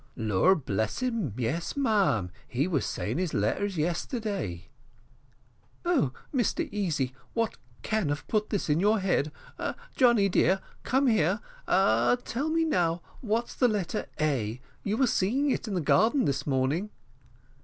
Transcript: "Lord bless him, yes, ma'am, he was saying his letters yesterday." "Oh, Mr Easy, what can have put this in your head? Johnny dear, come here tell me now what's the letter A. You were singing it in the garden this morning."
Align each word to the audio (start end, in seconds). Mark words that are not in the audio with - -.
"Lord 0.15 0.65
bless 0.65 0.97
him, 1.03 1.31
yes, 1.37 1.77
ma'am, 1.77 2.31
he 2.47 2.67
was 2.67 2.87
saying 2.87 3.19
his 3.19 3.35
letters 3.35 3.77
yesterday." 3.77 4.67
"Oh, 5.85 6.11
Mr 6.33 6.67
Easy, 6.71 7.13
what 7.35 7.55
can 7.83 8.09
have 8.09 8.27
put 8.27 8.49
this 8.49 8.67
in 8.67 8.79
your 8.79 8.97
head? 8.97 9.31
Johnny 9.95 10.27
dear, 10.27 10.59
come 10.81 11.05
here 11.05 11.39
tell 11.67 12.49
me 12.49 12.65
now 12.65 13.03
what's 13.21 13.53
the 13.53 13.67
letter 13.67 14.07
A. 14.19 14.59
You 14.81 14.97
were 14.97 15.05
singing 15.05 15.51
it 15.51 15.67
in 15.67 15.75
the 15.75 15.81
garden 15.81 16.25
this 16.25 16.47
morning." 16.47 16.89